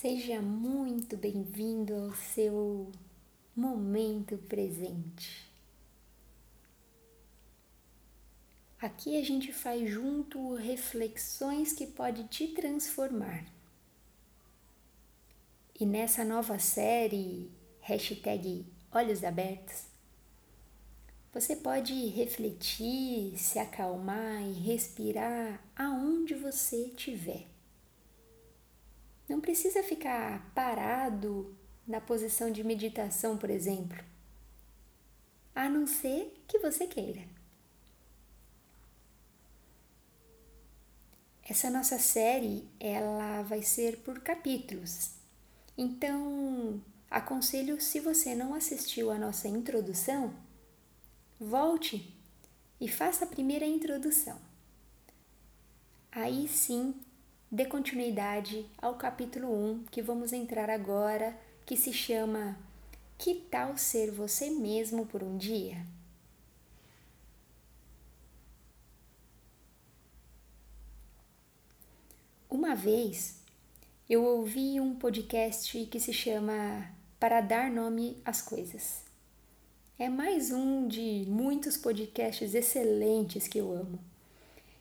[0.00, 2.92] Seja muito bem-vindo ao seu
[3.56, 5.50] momento presente.
[8.80, 13.44] Aqui a gente faz junto reflexões que podem te transformar.
[15.80, 19.86] E nessa nova série, hashtag Olhos Abertos,
[21.32, 27.57] você pode refletir, se acalmar e respirar aonde você estiver.
[29.28, 31.54] Não precisa ficar parado
[31.86, 33.98] na posição de meditação, por exemplo,
[35.54, 37.22] a não ser que você queira.
[41.42, 45.12] Essa nossa série, ela vai ser por capítulos.
[45.76, 50.34] Então, aconselho se você não assistiu a nossa introdução,
[51.40, 52.14] volte
[52.78, 54.38] e faça a primeira introdução.
[56.12, 56.94] Aí sim
[57.50, 62.58] dê continuidade ao capítulo 1 que vamos entrar agora, que se chama
[63.16, 65.84] Que tal ser você mesmo por um dia?
[72.50, 73.38] Uma vez
[74.08, 79.04] eu ouvi um podcast que se chama Para Dar Nome às Coisas.
[79.98, 83.98] É mais um de muitos podcasts excelentes que eu amo.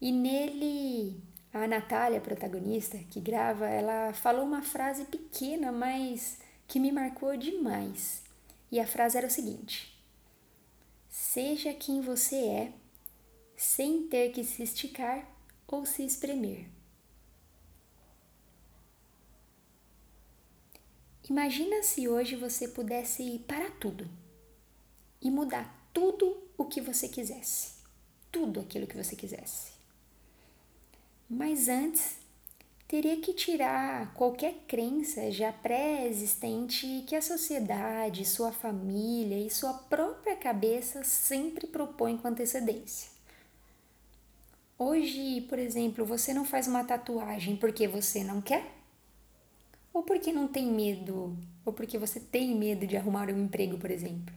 [0.00, 1.20] E nele
[1.52, 8.22] a Natália, protagonista, que grava, ela falou uma frase pequena, mas que me marcou demais.
[8.70, 9.98] E a frase era o seguinte:
[11.08, 12.72] Seja quem você é,
[13.56, 15.26] sem ter que se esticar
[15.66, 16.68] ou se espremer.
[21.28, 24.08] Imagina se hoje você pudesse parar tudo
[25.20, 27.74] e mudar tudo o que você quisesse,
[28.32, 29.77] tudo aquilo que você quisesse.
[31.30, 32.16] Mas antes,
[32.86, 40.34] teria que tirar qualquer crença já pré-existente que a sociedade, sua família e sua própria
[40.36, 43.10] cabeça sempre propõem com antecedência.
[44.78, 48.64] Hoje, por exemplo, você não faz uma tatuagem porque você não quer?
[49.92, 51.36] Ou porque não tem medo?
[51.62, 54.34] Ou porque você tem medo de arrumar um emprego, por exemplo?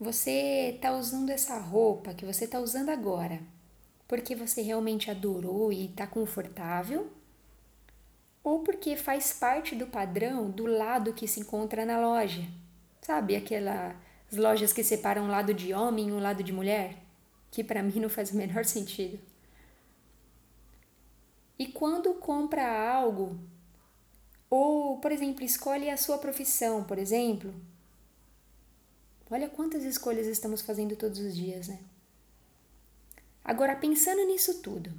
[0.00, 3.40] Você está usando essa roupa que você está usando agora
[4.08, 7.12] porque você realmente adorou e está confortável,
[8.42, 12.42] ou porque faz parte do padrão do lado que se encontra na loja.
[13.02, 13.94] Sabe aquelas
[14.32, 16.96] lojas que separam o lado de homem e o lado de mulher?
[17.50, 19.18] Que para mim não faz o menor sentido.
[21.58, 23.38] E quando compra algo,
[24.48, 27.54] ou, por exemplo, escolhe a sua profissão, por exemplo,
[29.30, 31.78] olha quantas escolhas estamos fazendo todos os dias, né?
[33.48, 34.92] Agora, pensando nisso tudo,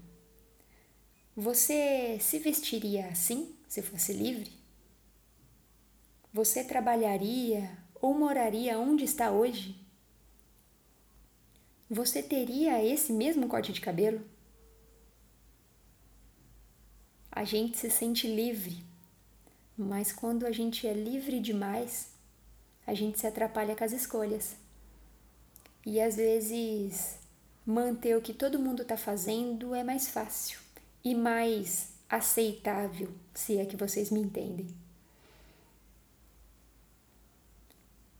[1.35, 4.51] você se vestiria assim se fosse livre?
[6.33, 9.79] Você trabalharia ou moraria onde está hoje?
[11.87, 14.25] Você teria esse mesmo corte de cabelo?
[17.31, 18.83] A gente se sente livre,
[19.77, 22.09] mas quando a gente é livre demais,
[22.87, 24.55] a gente se atrapalha com as escolhas.
[25.85, 27.28] E às vezes
[27.69, 30.59] manter o que todo mundo está fazendo é mais fácil
[31.03, 34.67] e mais aceitável, se é que vocês me entendem.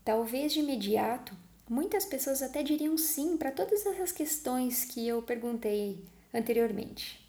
[0.05, 1.35] Talvez de imediato,
[1.67, 7.19] muitas pessoas até diriam sim para todas essas questões que eu perguntei anteriormente.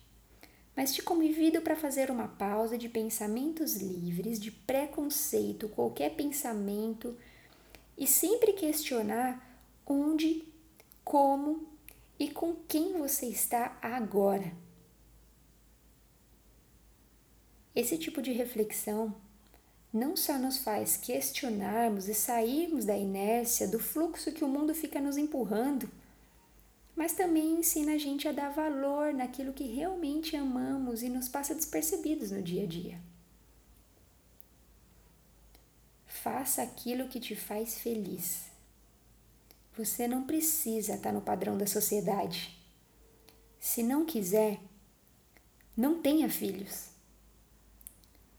[0.77, 7.17] Mas te convido para fazer uma pausa de pensamentos livres, de preconceito, qualquer pensamento
[7.97, 10.45] e sempre questionar onde,
[11.03, 11.71] como
[12.21, 14.53] e com quem você está agora.
[17.75, 19.17] Esse tipo de reflexão
[19.91, 25.01] não só nos faz questionarmos e sairmos da inércia, do fluxo que o mundo fica
[25.01, 25.91] nos empurrando,
[26.95, 31.55] mas também ensina a gente a dar valor naquilo que realmente amamos e nos passa
[31.55, 33.01] despercebidos no dia a dia.
[36.05, 38.50] Faça aquilo que te faz feliz.
[39.77, 42.59] Você não precisa estar no padrão da sociedade.
[43.59, 44.61] Se não quiser,
[45.77, 46.89] não tenha filhos.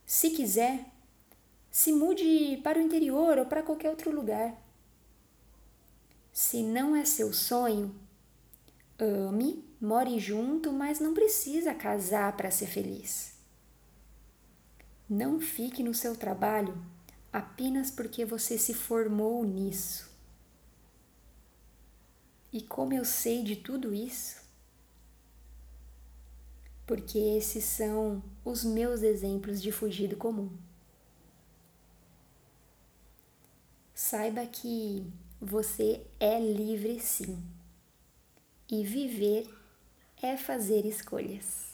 [0.04, 0.84] Se quiser,
[1.70, 4.54] se mude para o interior ou para qualquer outro lugar.
[6.32, 7.94] Se não é seu sonho,
[8.98, 13.32] ame, more junto, mas não precisa casar para ser feliz.
[15.08, 16.76] Não fique no seu trabalho
[17.32, 20.11] apenas porque você se formou nisso.
[22.52, 24.42] E como eu sei de tudo isso?
[26.86, 30.50] porque esses são os meus exemplos de fugir do comum.
[33.94, 35.06] Saiba que
[35.40, 37.42] você é livre sim.
[38.70, 39.48] E viver
[40.22, 41.71] é fazer escolhas.